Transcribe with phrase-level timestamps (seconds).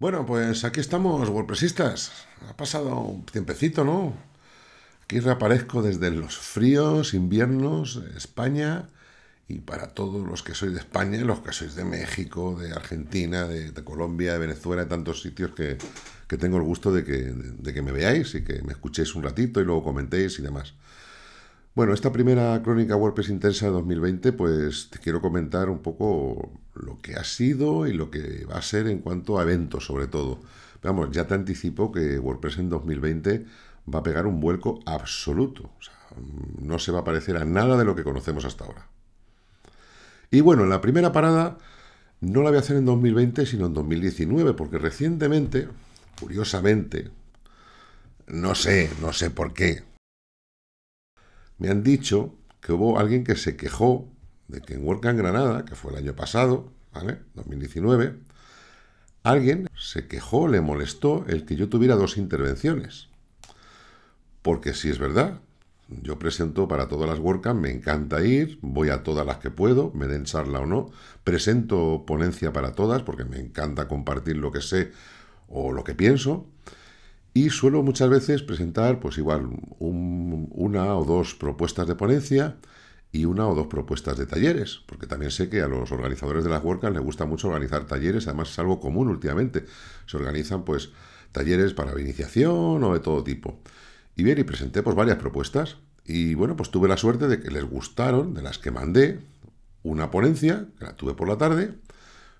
[0.00, 2.12] Bueno, pues aquí estamos, WordPressistas.
[2.48, 4.14] Ha pasado un tiempecito, ¿no?
[5.02, 8.90] Aquí reaparezco desde los fríos inviernos de España
[9.48, 13.48] y para todos los que sois de España los que sois de México, de Argentina,
[13.48, 15.78] de, Colombia, de Venezuela, de tantos sitios que,
[16.36, 19.60] tengo el gusto de que, de que me veáis y que me escuchéis un ratito
[19.60, 20.74] y luego comentéis y demás.
[21.78, 26.98] Bueno, esta primera crónica WordPress Intensa de 2020, pues te quiero comentar un poco lo
[26.98, 30.40] que ha sido y lo que va a ser en cuanto a eventos, sobre todo.
[30.82, 33.46] Vamos, ya te anticipo que WordPress en 2020
[33.94, 35.70] va a pegar un vuelco absoluto.
[35.78, 35.94] O sea,
[36.60, 38.88] no se va a parecer a nada de lo que conocemos hasta ahora.
[40.32, 41.58] Y bueno, la primera parada
[42.20, 45.68] no la voy a hacer en 2020, sino en 2019, porque recientemente,
[46.18, 47.12] curiosamente,
[48.26, 49.84] no sé, no sé por qué,
[51.58, 54.08] me han dicho que hubo alguien que se quejó
[54.48, 57.18] de que en WordCamp Granada, que fue el año pasado, ¿vale?
[57.34, 58.18] 2019,
[59.22, 63.08] alguien se quejó, le molestó el que yo tuviera dos intervenciones.
[64.42, 65.40] Porque si es verdad,
[65.88, 69.90] yo presento para todas las WordCamp, me encanta ir, voy a todas las que puedo,
[69.94, 70.90] me den charla o no,
[71.24, 74.92] presento ponencia para todas porque me encanta compartir lo que sé
[75.48, 76.46] o lo que pienso.
[77.34, 79.48] Y suelo muchas veces presentar, pues igual,
[79.78, 82.56] una o dos propuestas de ponencia
[83.12, 86.50] y una o dos propuestas de talleres, porque también sé que a los organizadores de
[86.50, 89.64] las WordCamp les gusta mucho organizar talleres, además es algo común últimamente.
[90.06, 90.90] Se organizan, pues,
[91.32, 93.60] talleres para iniciación o de todo tipo.
[94.16, 95.76] Y bien, y presenté, pues, varias propuestas.
[96.04, 99.20] Y bueno, pues tuve la suerte de que les gustaron, de las que mandé,
[99.82, 101.74] una ponencia, que la tuve por la tarde,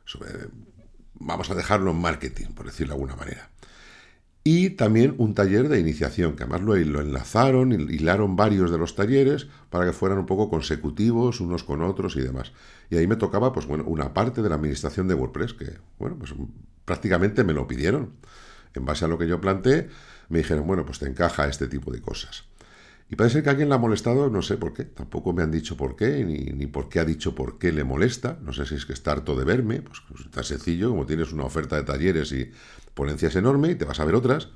[0.05, 0.31] sobre,
[1.15, 3.51] vamos a dejarlo en marketing, por decirlo de alguna manera
[4.45, 8.95] y también un taller de iniciación, que además lo, lo enlazaron, hilaron varios de los
[8.95, 12.53] talleres para que fueran un poco consecutivos unos con otros y demás.
[12.91, 16.17] Y ahí me tocaba, pues bueno, una parte de la administración de WordPress, que, bueno,
[16.19, 16.35] pues
[16.85, 18.13] prácticamente me lo pidieron.
[18.75, 19.89] En base a lo que yo planteé,
[20.29, 22.45] me dijeron, bueno, pues te encaja este tipo de cosas.
[23.11, 25.51] Y parece ser que alguien le ha molestado, no sé por qué, tampoco me han
[25.51, 28.67] dicho por qué, ni, ni por qué ha dicho por qué le molesta, no sé
[28.67, 31.77] si es que está harto de verme, pues, pues tan sencillo como tienes una oferta
[31.77, 32.51] de talleres y
[32.93, 34.49] ponencias enorme y te vas a ver otras.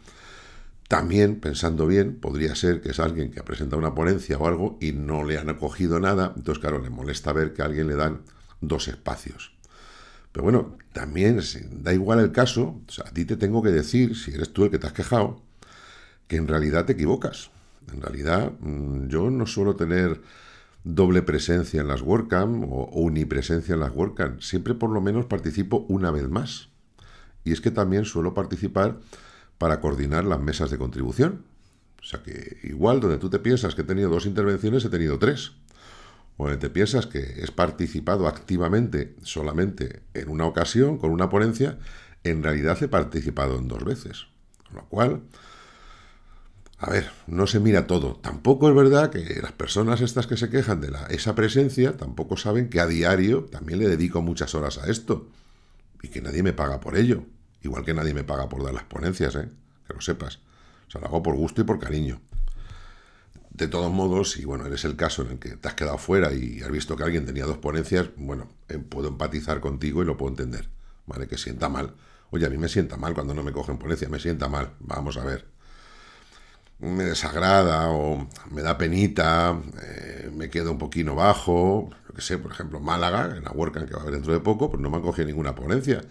[0.87, 4.77] También, pensando bien, podría ser que es alguien que ha presentado una ponencia o algo
[4.79, 7.97] y no le han acogido nada, entonces claro, le molesta ver que a alguien le
[7.97, 8.21] dan
[8.61, 9.55] dos espacios.
[10.33, 11.41] Pero bueno, también
[11.83, 14.65] da igual el caso, o sea, a ti te tengo que decir, si eres tú
[14.65, 15.41] el que te has quejado,
[16.27, 17.51] que en realidad te equivocas.
[17.93, 20.21] En realidad, mm, yo no suelo tener
[20.85, 24.41] doble presencia en las WordCamp o unipresencia en las WordCamp.
[24.41, 26.69] Siempre por lo menos participo una vez más.
[27.45, 28.99] Y es que también suelo participar
[29.59, 31.45] para coordinar las mesas de contribución.
[32.01, 35.19] O sea que igual donde tú te piensas que he tenido dos intervenciones, he tenido
[35.19, 35.53] tres.
[36.37, 41.79] O donde te piensas que he participado activamente solamente en una ocasión, con una ponencia,
[42.25, 44.27] en realidad he participado en dos veces.
[44.67, 45.23] Con lo cual,
[46.85, 48.17] a ver, no se mira todo.
[48.17, 52.37] Tampoco es verdad que las personas estas que se quejan de la, esa presencia tampoco
[52.37, 55.29] saben que a diario también le dedico muchas horas a esto
[56.03, 57.23] y que nadie me paga por ello.
[57.63, 59.49] Igual que nadie me paga por dar las ponencias, ¿eh?
[59.87, 60.41] que lo sepas.
[60.89, 62.21] O sea, lo hago por gusto y por cariño.
[63.51, 66.33] De todos modos, si bueno, eres el caso en el que te has quedado fuera
[66.33, 70.17] y has visto que alguien tenía dos ponencias, bueno, eh, puedo empatizar contigo y lo
[70.17, 70.69] puedo entender.
[71.07, 71.29] ¿Vale?
[71.29, 71.95] Que sienta mal.
[72.31, 74.73] Oye, a mí me sienta mal cuando no me cogen ponencia, me sienta mal.
[74.81, 75.52] Vamos a ver
[76.83, 82.39] me desagrada o me da penita, eh, me quedo un poquito bajo, lo que sé,
[82.39, 84.91] por ejemplo, Málaga, en la WordCamp que va a haber dentro de poco, pues no
[84.91, 86.03] me han cogido ninguna ponencia.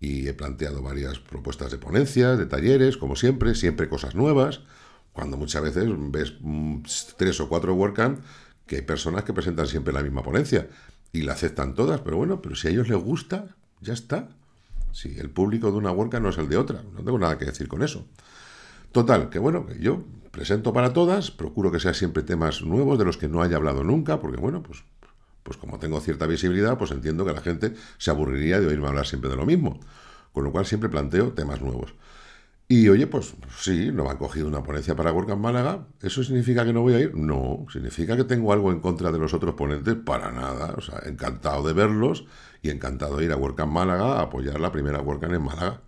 [0.00, 4.60] Y he planteado varias propuestas de ponencias, de talleres, como siempre, siempre cosas nuevas,
[5.12, 6.82] cuando muchas veces ves mm,
[7.16, 8.20] tres o cuatro WordCamp
[8.66, 10.68] que hay personas que presentan siempre la misma ponencia
[11.12, 14.28] y la aceptan todas, pero bueno, pero si a ellos les gusta, ya está.
[14.92, 17.44] Si el público de una WordCamp no es el de otra, no tengo nada que
[17.44, 18.06] decir con eso.
[18.96, 23.04] Total, que bueno, que yo presento para todas, procuro que sea siempre temas nuevos de
[23.04, 24.84] los que no haya hablado nunca, porque bueno, pues,
[25.42, 29.06] pues como tengo cierta visibilidad, pues entiendo que la gente se aburriría de oírme hablar
[29.06, 29.80] siempre de lo mismo.
[30.32, 31.94] Con lo cual siempre planteo temas nuevos.
[32.68, 35.88] Y oye, pues sí, no me han cogido una ponencia para WordCamp Málaga.
[36.00, 37.14] ¿Eso significa que no voy a ir?
[37.14, 40.72] No, significa que tengo algo en contra de los otros ponentes, para nada.
[40.78, 42.24] O sea, encantado de verlos
[42.62, 45.82] y encantado de ir a WordCamp Málaga a apoyar la primera WordCamp en Málaga.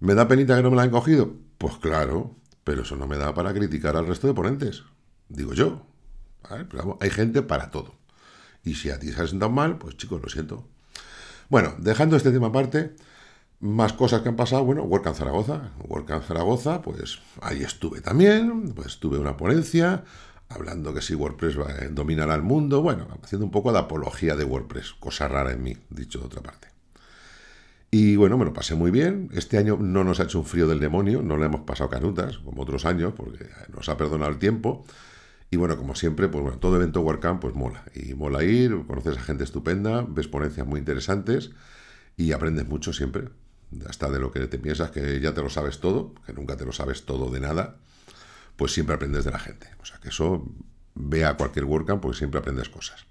[0.00, 1.43] ¿Me da penita que no me la han cogido?
[1.58, 4.84] Pues claro, pero eso no me da para criticar al resto de ponentes.
[5.28, 5.86] Digo yo.
[6.48, 7.94] Pero hay gente para todo.
[8.62, 10.68] Y si a ti se ha sentado mal, pues chicos, lo siento.
[11.48, 12.96] Bueno, dejando este tema aparte,
[13.60, 14.64] más cosas que han pasado.
[14.64, 15.72] Bueno, WordCamp Zaragoza.
[15.86, 18.72] WordCamp Zaragoza, pues ahí estuve también.
[18.74, 20.04] Pues tuve una ponencia
[20.48, 22.82] hablando que si WordPress va a dominar al mundo.
[22.82, 24.94] Bueno, haciendo un poco de apología de WordPress.
[24.94, 26.73] Cosa rara en mí, dicho de otra parte.
[27.96, 29.30] Y bueno, me lo pasé muy bien.
[29.34, 32.38] Este año no nos ha hecho un frío del demonio, no le hemos pasado canutas,
[32.38, 34.84] como otros años, porque nos ha perdonado el tiempo.
[35.48, 37.84] Y bueno, como siempre, pues bueno, todo evento WordCamp pues mola.
[37.94, 41.52] Y mola ir, conoces a gente estupenda, ves ponencias muy interesantes
[42.16, 43.28] y aprendes mucho siempre.
[43.88, 46.64] Hasta de lo que te piensas que ya te lo sabes todo, que nunca te
[46.64, 47.76] lo sabes todo de nada,
[48.56, 49.68] pues siempre aprendes de la gente.
[49.80, 50.44] O sea que eso,
[50.96, 53.06] ve a cualquier WordCamp porque siempre aprendes cosas.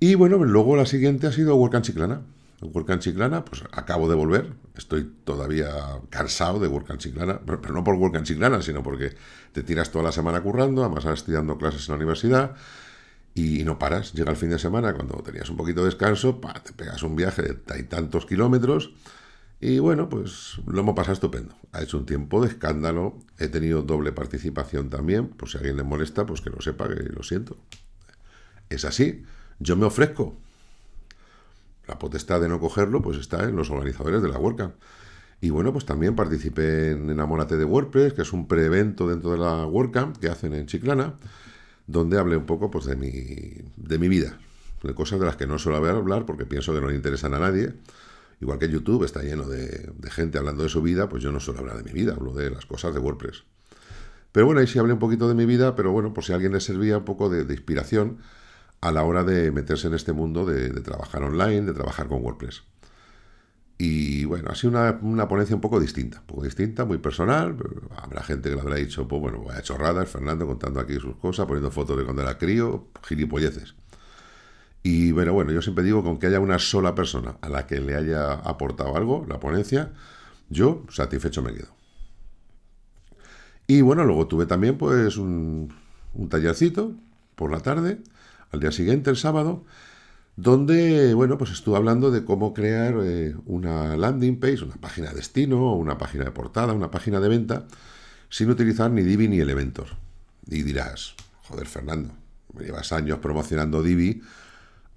[0.00, 2.22] Y bueno, luego la siguiente ha sido WordCamp Chiclana.
[2.60, 4.54] WordCamp Chiclana, pues acabo de volver.
[4.76, 5.70] Estoy todavía
[6.10, 9.14] cansado de WordCamp Chiclana, pero, no por WordCamp Chiclana, sino porque
[9.52, 12.56] te tiras toda la semana currando, además estás estudiando clases en la universidad
[13.34, 14.12] y no paras.
[14.12, 17.42] Llega el fin de semana, cuando tenías un poquito de descanso, te pegas un viaje
[17.42, 18.92] de tantos kilómetros
[19.60, 21.56] y bueno, pues lo hemos pasado estupendo.
[21.72, 23.18] Ha hecho un tiempo de escándalo.
[23.38, 25.28] He tenido doble participación también.
[25.28, 27.56] Por si a alguien le molesta, pues que lo sepa, que lo siento.
[28.68, 29.24] Es así.
[29.58, 30.36] Yo me ofrezco.
[31.88, 34.74] La potestad de no cogerlo, pues está en los organizadores de la WordCamp.
[35.40, 39.38] Y bueno, pues también participé en Enamórate de WordPress, que es un pre-evento dentro de
[39.38, 41.14] la WordCamp que hacen en Chiclana,
[41.86, 43.10] donde hablé un poco pues, de, mi,
[43.76, 44.38] de mi vida,
[44.82, 47.38] de cosas de las que no suelo hablar porque pienso que no le interesan a
[47.38, 47.74] nadie
[48.40, 51.60] Igual que YouTube está lleno de, gente hablando de su vida, pues yo no suelo
[51.60, 53.44] hablar de mi vida, hablo de las cosas de WordPress.
[54.30, 56.36] Pero bueno, ahí sí hablé un poquito de mi vida, pero bueno, por si a
[56.36, 58.18] alguien le servía un poco de, inspiración
[58.80, 62.62] a la hora de meterse en este mundo de, trabajar online, de trabajar con WordPress.
[63.76, 64.70] Y bueno, ha sido
[65.02, 67.56] una, ponencia un poco distinta, un poco distinta, muy personal.
[67.96, 71.46] Habrá gente que le habrá dicho, pues bueno, vaya chorradas, Fernando contando aquí sus cosas,
[71.46, 73.74] poniendo fotos de cuando era crío, gilipolleces.
[74.82, 77.80] Y bueno, bueno, yo siempre digo con que haya una sola persona a la que
[77.80, 79.92] le haya aportado algo, la ponencia,
[80.48, 81.78] yo satisfecho me quedo.
[83.66, 85.74] Y bueno, luego tuve también pues un,
[86.30, 86.94] tallercito
[87.34, 87.98] por la tarde,
[88.52, 89.64] al día siguiente, el sábado,
[90.36, 95.16] donde, bueno, pues estuve hablando de cómo crear eh, una landing page, una página de
[95.16, 97.66] destino, una página de portada, una página de venta,
[98.28, 99.88] sin utilizar ni Divi ni Elementor.
[100.46, 102.14] Y dirás, joder, Fernando,
[102.54, 104.22] me llevas años promocionando Divi,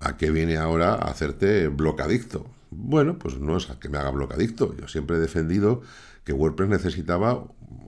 [0.01, 2.47] ¿A qué viene ahora a hacerte blocadicto?
[2.71, 4.75] Bueno, pues no es a que me haga blocadicto.
[4.75, 5.83] Yo siempre he defendido
[6.23, 7.45] que WordPress necesitaba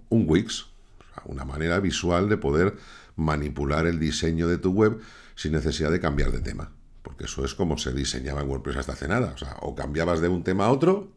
[0.10, 0.68] un Wix,
[1.26, 2.76] una manera visual de poder
[3.16, 5.00] manipular el diseño de tu web
[5.36, 6.72] sin necesidad de cambiar de tema.
[7.02, 9.34] Porque eso es como se diseñaba en WordPress hasta hace nada.
[9.36, 11.12] O sea, o cambiabas de un tema a otro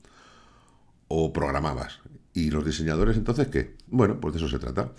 [1.08, 2.00] o programabas.
[2.34, 3.76] ¿Y los diseñadores entonces qué?
[3.86, 4.92] Bueno, pues de eso se trata.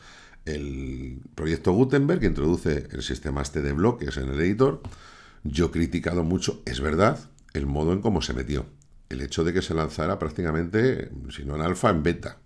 [0.46, 4.82] El proyecto Gutenberg, que introduce el sistema este de bloques en el editor,
[5.44, 7.20] yo he criticado mucho, es verdad,
[7.54, 8.66] el modo en cómo se metió.
[9.10, 12.38] El hecho de que se lanzara prácticamente, si no en alfa, en beta.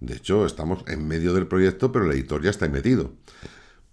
[0.00, 3.12] De hecho, estamos en medio del proyecto, pero el editor ya está metido.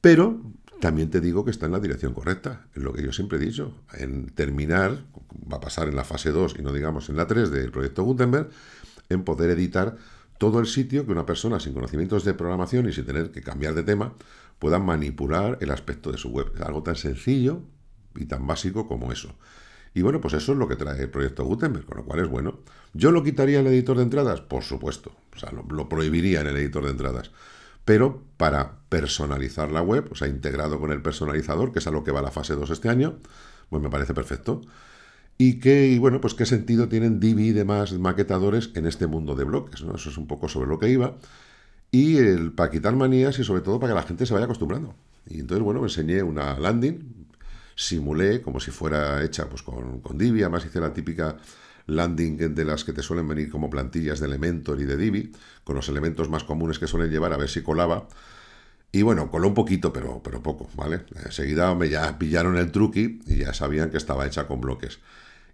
[0.02, 0.42] Pero
[0.82, 3.42] también te digo que está en la dirección correcta, es lo que yo siempre he
[3.42, 3.74] dicho.
[3.94, 5.06] En terminar,
[5.52, 8.04] va a pasar en la fase 2 y no digamos en la 3 del proyecto
[8.04, 8.50] Gutenberg,
[9.08, 9.96] en poder editar
[10.38, 13.76] todo el sitio que una persona sin conocimientos de programación y sin tener que cambiar
[13.76, 14.16] de tema
[14.60, 16.52] pueda manipular el aspecto de su web.
[16.56, 17.62] Es algo tan sencillo
[18.16, 19.36] y tan básico como eso.
[19.94, 22.28] Y bueno, pues eso es lo que trae el proyecto Gutenberg, con lo cual es
[22.28, 22.60] bueno.
[22.94, 24.42] ¿Yo lo quitaría en el editor de entradas?
[24.42, 25.12] Por supuesto.
[25.36, 27.32] O sea, lo, prohibiría en el editor de entradas.
[27.86, 32.04] Pero para personalizar la web, o sea, integrado con el personalizador, que es a lo
[32.04, 33.20] que va la fase 2 este año,
[33.70, 34.62] pues me parece perfecto.
[35.38, 39.44] Y que, bueno, pues qué sentido tienen Divi y demás maquetadores en este mundo de
[39.44, 39.96] bloques, ¿no?
[39.96, 41.18] Eso es un poco sobre lo que iba.
[41.92, 44.96] Y el, para quitar manías y sobre todo para que la gente se vaya acostumbrando.
[45.28, 47.28] Y entonces, bueno, me enseñé una landing,
[47.76, 51.38] simulé como si fuera hecha pues, con, con Divi, además hice la típica
[51.88, 55.32] landing de las que te suelen venir como plantillas de Elementor y de Divi,
[55.64, 58.08] con los elementos más comunes que suelen llevar, a ver si colaba.
[58.92, 61.06] Y bueno, coló un poquito, pero, pero poco, ¿vale?
[61.24, 65.00] Enseguida me ya pillaron el truqui y ya sabían que estaba hecha con bloques.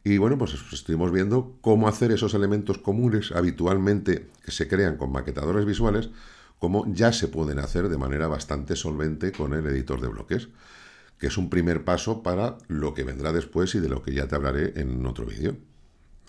[0.04, 5.12] Y bueno, pues estuvimos viendo cómo hacer esos elementos comunes habitualmente que se crean con
[5.12, 6.10] maquetadores visuales,
[6.60, 10.48] cómo ya se pueden hacer de manera bastante solvente con el editor de bloques
[11.20, 14.28] que es un primer paso para lo que vendrá después y de lo que ya
[14.28, 15.58] te hablaré en otro vídeo.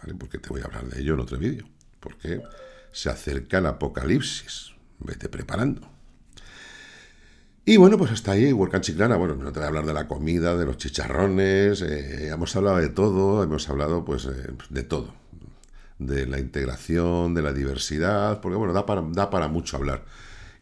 [0.00, 0.14] ¿Vale?
[0.14, 1.66] Porque te voy a hablar de ello en otro vídeo.
[2.00, 2.42] Porque
[2.92, 4.72] se acerca el apocalipsis.
[5.00, 5.98] Vete preparando.
[7.68, 9.16] Y bueno, pues hasta ahí, Work Chiclana.
[9.16, 12.78] Bueno, no te voy a hablar de la comida, de los chicharrones, eh, hemos hablado
[12.78, 15.12] de todo, hemos hablado pues eh, de todo.
[15.98, 20.06] De la integración, de la diversidad, porque bueno, da para, da para mucho hablar.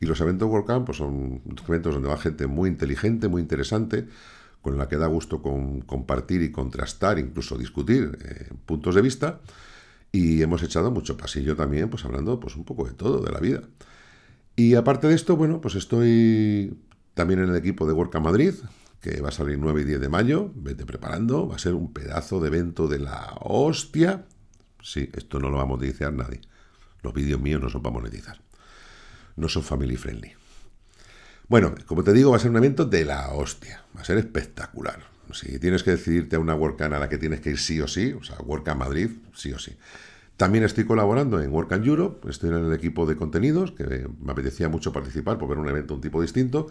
[0.01, 4.09] Y los eventos WordCamp pues son eventos donde va gente muy inteligente, muy interesante,
[4.67, 9.39] con la que da gusto compartir y contrastar, incluso discutir eh, puntos de vista.
[10.11, 13.39] Y hemos echado mucho pasillo también, pues hablando pues un poco de todo, de la
[13.39, 13.63] vida.
[14.57, 16.77] Y aparte de esto, bueno, pues estoy
[17.15, 18.55] también en el equipo de WordCamp Madrid,
[19.01, 20.51] que va a salir 9 y 10 de mayo.
[20.57, 24.27] Vete preparando, va a ser un pedazo de evento de la hostia.
[24.83, 26.41] Sí, esto no lo va a monetizar nadie.
[27.03, 28.41] Los vídeos míos no son para monetizar.
[29.37, 30.33] No son family friendly.
[31.49, 33.85] Bueno, como te digo, va a ser un evento de la hostia.
[33.97, 34.99] Va a ser espectacular.
[35.33, 37.87] Si tienes que decidirte a una WordCamp a la que tienes que ir sí o
[37.87, 39.77] sí, o sea, WordCamp Madrid, sí o sí.
[40.37, 44.69] También estoy colaborando en WordCamp Europe, estoy en el equipo de contenidos, que me apetecía
[44.69, 46.69] mucho participar por ver un evento un tipo distinto.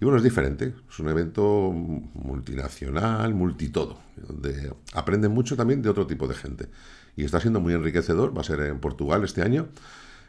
[0.00, 6.06] Y bueno, es diferente, es un evento multinacional, multitodo, donde aprenden mucho también de otro
[6.06, 6.68] tipo de gente.
[7.16, 9.68] Y está siendo muy enriquecedor, va a ser en Portugal este año.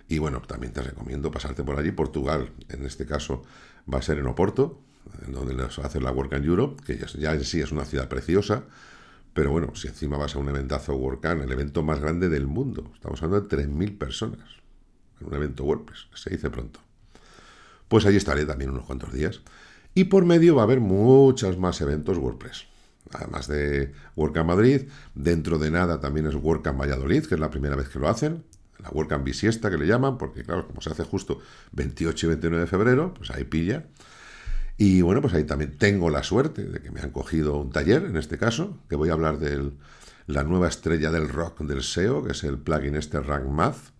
[0.08, 1.92] Y bueno, también te recomiendo pasarte por allí.
[1.92, 3.44] Portugal, en este caso,
[3.92, 4.82] va a ser en Oporto,
[5.28, 8.64] donde a hacer la WordCamp Europe, que ya en sí es una ciudad preciosa.
[9.34, 12.92] Pero bueno, si encima vas a un eventazo WordCamp, el evento más grande del mundo,
[12.94, 14.48] estamos hablando de 3.000 personas,
[15.20, 16.80] en un evento WordPress, se dice pronto.
[17.88, 19.42] Pues allí estaré también unos cuantos días.
[19.96, 22.66] Y por medio va a haber muchos más eventos WordPress.
[23.12, 24.84] Además de WordCamp Madrid,
[25.14, 28.44] dentro de nada también es WordCamp Valladolid, que es la primera vez que lo hacen.
[28.84, 31.40] La WordCamp Bisiesta que le llaman, porque claro, como se hace justo
[31.72, 33.86] 28 y 29 de febrero, pues ahí pilla.
[34.78, 38.06] Y bueno, pues ahí también tengo la suerte de que me han cogido un taller,
[38.06, 39.72] en este caso, que voy a hablar de
[40.28, 43.92] la nueva estrella del rock del SEO, que es el plugin este Rank Math,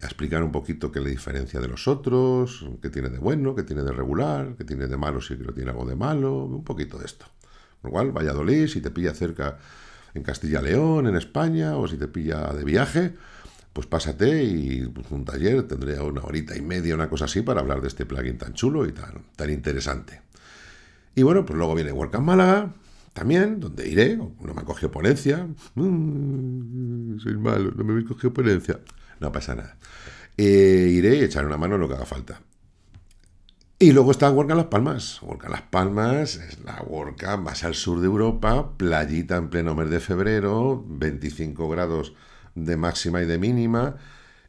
[0.00, 3.62] a explicar un poquito qué le diferencia de los otros, qué tiene de bueno, qué
[3.62, 6.98] tiene de regular, qué tiene de malo si lo tiene algo de malo, un poquito
[6.98, 7.26] de esto.
[7.84, 9.58] Igual, Valladolid, si te pilla cerca
[10.14, 13.14] en Castilla-León, en España, o si te pilla de viaje,
[13.72, 17.60] pues pásate y pues, un taller, tendré una horita y media, una cosa así, para
[17.60, 20.20] hablar de este plugin tan chulo y tan, tan interesante.
[21.14, 22.74] Y bueno, pues luego viene WordCamp Málaga,
[23.12, 28.32] también, donde iré, no me ha cogido ponencia, mm, soy malo, no me he cogido
[28.32, 28.80] ponencia,
[29.20, 29.76] no pasa nada.
[30.36, 32.40] Eh, iré y echaré una mano en lo que haga falta.
[33.78, 35.20] Y luego está WordCamp Las Palmas.
[35.22, 39.90] WordCamp Las Palmas es la WordCamp más al sur de Europa, playita en pleno mes
[39.90, 42.14] de febrero, 25 grados
[42.54, 43.96] de máxima y de mínima.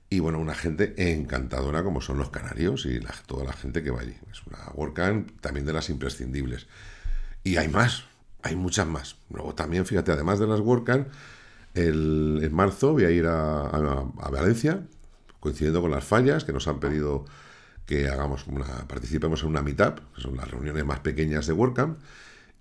[0.10, 4.02] Y bueno, una gente encantadora como son los canarios y toda la gente que va
[4.02, 4.16] allí.
[4.32, 6.68] Es una WordCamp también de las imprescindibles.
[7.44, 8.06] Y hay más,
[8.44, 9.16] hay muchas más.
[9.32, 11.08] Luego también, fíjate, además de las WordCamp,
[11.74, 14.86] el, en marzo voy a ir a, Valencia,
[15.40, 17.26] coincidiendo con las fallas que nos han pedido
[17.86, 21.98] que hagamos una, participemos en una meetup, que son las reuniones más pequeñas de WordCamp.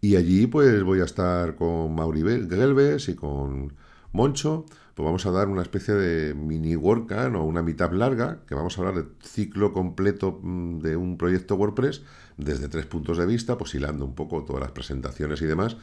[0.01, 3.75] Y allí pues voy a estar con Mauri Gelbes y con
[4.13, 8.55] Moncho pues vamos a dar una especie de mini WordCamp o una mitad larga, que
[8.55, 12.03] vamos a hablar del ciclo completo mm, de un proyecto WordPress
[12.37, 15.79] desde tres puntos de vista, pues hilando un poco todas las presentaciones y demás.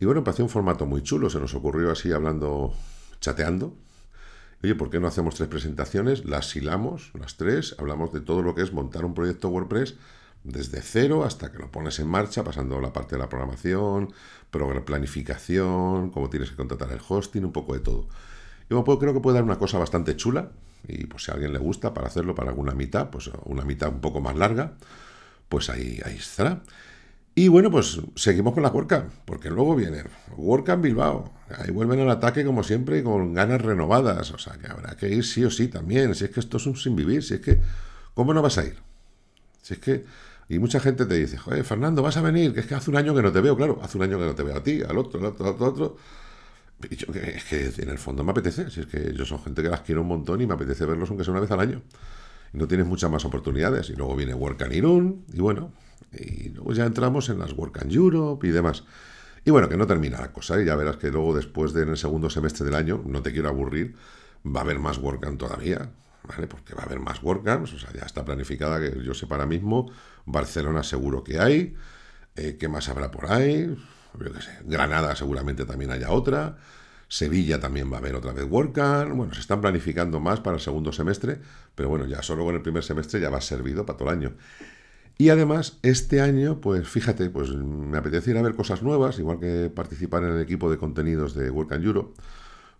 [0.00, 2.72] Y bueno, parece un formato muy chulo, se nos ocurrió así hablando,
[3.20, 3.76] chateando.
[4.64, 6.24] Oye, ¿por qué no hacemos tres presentaciones?
[6.24, 9.96] Las hilamos, las tres, hablamos de todo lo que es montar un proyecto WordPress
[10.44, 14.12] desde cero hasta que lo pones en marcha, pasando la parte de la programación,
[14.84, 18.08] planificación, cómo tienes que contratar el hosting, un poco de todo.
[18.68, 20.50] Yo creo que puede dar una cosa bastante chula
[20.88, 23.90] y pues si a alguien le gusta para hacerlo para alguna mitad, pues una mitad
[23.90, 24.74] un poco más larga,
[25.48, 26.62] pues ahí, ahí estará.
[27.34, 30.04] Y bueno, pues seguimos con la WordCamp, porque luego viene
[30.36, 31.32] WordCamp Bilbao.
[31.56, 34.32] Ahí vuelven al ataque como siempre con ganas renovadas.
[34.32, 36.14] O sea que habrá que ir sí o sí también.
[36.14, 37.60] Si es que esto es un sin vivir, si es que,
[38.12, 38.76] ¿cómo no vas a ir?
[39.62, 40.04] Si es que
[40.52, 42.96] y mucha gente te dice, joder, Fernando, vas a venir, que es que hace un
[42.98, 44.82] año que no te veo, claro, hace un año que no te veo a ti,
[44.86, 45.96] al otro, al otro, al otro.
[46.90, 49.62] Y yo, es que en el fondo me apetece, si es que yo son gente
[49.62, 51.80] que las quiero un montón y me apetece verlos aunque sea una vez al año.
[52.52, 53.88] Y no tienes muchas más oportunidades.
[53.88, 55.72] Y luego viene Work and Irún, y bueno,
[56.12, 58.84] y luego ya entramos en las Work and Europe y demás.
[59.46, 61.88] Y bueno, que no termina la cosa, y ya verás que luego después de en
[61.88, 63.94] el segundo semestre del año, no te quiero aburrir,
[64.44, 65.88] va a haber más WordCamp todavía,
[66.28, 66.46] ¿vale?
[66.46, 69.46] Porque va a haber más WordCamps, o sea, ya está planificada, que yo sé ahora
[69.46, 69.90] mismo,
[70.24, 71.74] Barcelona seguro que hay,
[72.36, 73.76] eh, ¿qué más habrá por ahí?
[74.18, 76.56] Yo qué sé, Granada seguramente también haya otra,
[77.08, 80.62] Sevilla también va a haber otra vez WordCamp, bueno, se están planificando más para el
[80.62, 81.40] segundo semestre,
[81.74, 84.32] pero bueno, ya solo con el primer semestre ya va servido para todo el año.
[85.18, 89.38] Y además, este año, pues fíjate, pues me apetece ir a ver cosas nuevas, igual
[89.38, 92.14] que participar en el equipo de contenidos de WordCamp Europe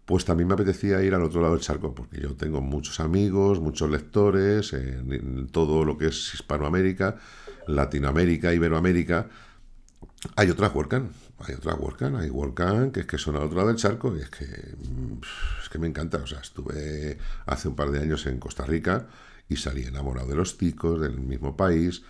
[0.05, 3.61] pues también me apetecía ir al otro lado del charco, porque yo tengo muchos amigos,
[3.61, 7.17] muchos lectores en, todo lo que es Hispanoamérica,
[7.69, 9.29] Latinoamérica, Iberoamérica.
[10.37, 13.69] Hay otras WordCamp, hay otras WordCamp, hay WordCamp que es que son al otro lado
[13.69, 16.19] del charco y es que, es que me encanta.
[16.19, 19.07] O sea, estuve hace un par de años en Costa Rica
[19.49, 22.03] y salí enamorado de los ticos, del mismo país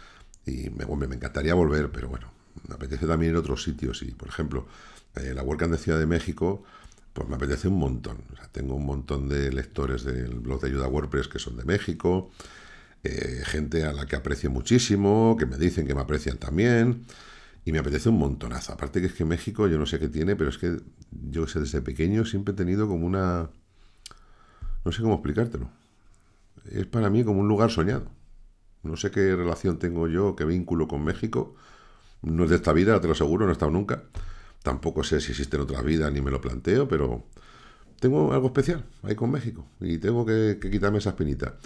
[0.47, 2.33] y me, me encantaría volver, pero bueno,
[2.69, 4.67] me apetece también ir a otros sitios y, por ejemplo,
[5.17, 6.65] eh, la WordCamp de Ciudad de México
[7.12, 8.19] pues me apetece un montón.
[8.52, 12.31] tengo un montón de lectores del blog de ayuda WordPress que son de México,
[13.04, 17.04] eh, gente a la que aprecio muchísimo, que me dicen que me aprecian también,
[17.64, 18.73] y me apetece un montonazo.
[18.73, 21.61] Aparte que es que México, yo no sé qué tiene, pero es que yo sé,
[21.61, 23.50] desde pequeño siempre he tenido como una,
[24.85, 25.71] No sé cómo explicártelo.
[26.71, 28.07] Es para mí como un lugar soñado.
[28.83, 31.54] No sé qué relación tengo yo, qué vínculo con México.
[32.23, 34.04] No es de esta vida, te lo aseguro, no he estado nunca.
[34.62, 37.26] Tampoco sé si existen otras vidas, ni me lo planteo, pero
[38.00, 41.57] tengo algo especial ahí con México y tengo que, quitarme esa espinita.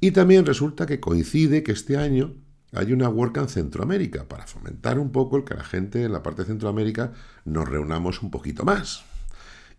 [0.00, 2.34] Y también resulta que coincide que este año
[2.72, 6.42] hay una WordCamp Centroamérica para fomentar un poco el que la gente en la parte
[6.42, 7.12] de Centroamérica
[7.44, 9.04] nos reunamos un poquito más.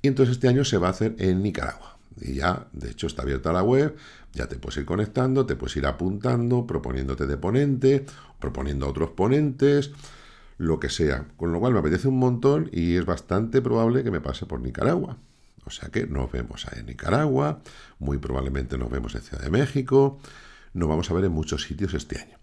[0.02, 1.98] Y entonces este año se va a hacer en Nicaragua.
[2.20, 3.96] Y ya, de hecho, está abierta la web,
[4.34, 8.06] ya te puedes ir conectando, te puedes ir apuntando, proponiéndote de ponente,
[8.40, 9.92] proponiendo a otros ponentes,
[10.58, 11.28] lo que sea.
[11.38, 14.62] Con lo cual me apetece un montón y es bastante probable que me pase por
[14.62, 15.18] Nicaragua.
[15.66, 17.62] O sea que nos vemos en Nicaragua,
[18.00, 20.18] muy probablemente nos vemos en Ciudad de México,
[20.74, 22.38] nos vamos a ver en muchos sitios este año.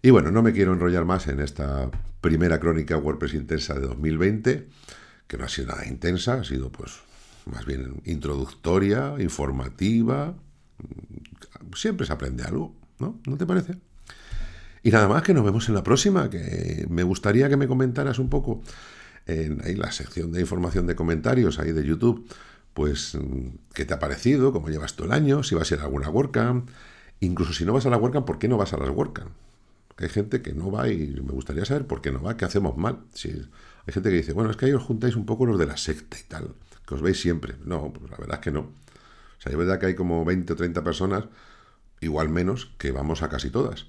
[0.00, 1.90] Y bueno, no me quiero enrollar más en esta
[2.20, 4.68] primera crónica WordPress intensa de 2020,
[5.26, 7.00] que no ha sido nada intensa, ha sido pues
[7.46, 10.34] más bien introductoria, informativa.
[11.74, 13.20] Siempre se aprende algo, ¿no?
[13.26, 13.76] ¿No te parece?
[14.82, 18.18] Y nada más, que nos vemos en la próxima, que me gustaría que me comentaras
[18.18, 18.62] un poco
[19.26, 22.28] en la sección de información de comentarios ahí de YouTube
[22.74, 23.18] pues
[23.74, 26.08] qué te ha parecido, cómo llevas todo el año, si vas a ir a alguna
[26.08, 26.68] WordCamp,
[27.20, 29.30] incluso si no vas a la WordCamp, ¿por qué no vas a las WordCamp?
[29.98, 32.76] hay gente que no va y me gustaría saber por qué no va, qué hacemos
[32.76, 33.00] mal.
[33.14, 35.66] Si hay gente que dice, bueno, es que ahí os juntáis un poco los de
[35.66, 36.54] la secta y tal,
[36.86, 37.54] que os veis siempre.
[37.64, 38.60] No, pues la verdad es que no.
[38.60, 41.26] O sea, es verdad que hay como 20 o 30 personas,
[42.00, 43.86] igual menos, que vamos a casi todas.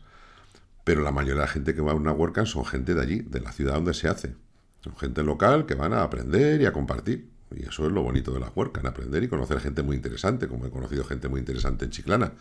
[0.83, 3.19] Pero la mayoría de la gente que va a una WordCamp son gente de allí,
[3.21, 4.35] de la ciudad donde se hace.
[4.83, 7.29] Son gente local que van a aprender y a compartir.
[7.55, 10.65] Y eso es lo bonito de la en aprender y conocer gente muy interesante, como
[10.65, 12.33] he conocido gente muy interesante en Chiclana.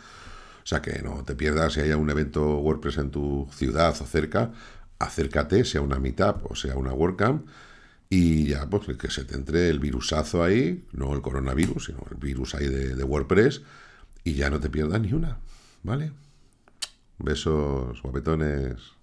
[0.62, 4.06] O sea que no te pierdas si haya un evento WordPress en tu ciudad o
[4.06, 4.52] cerca,
[4.99, 7.46] acércate, sea una meetup o sea una WordCamp,
[8.08, 12.18] y ya, pues que se te entre el virusazo ahí, no el coronavirus, sino el
[12.18, 13.62] virus ahí de, de WordPress,
[14.22, 15.38] y ya no te pierdas ni una,
[15.82, 16.12] ¿vale?
[17.23, 19.01] Besos, guapetones.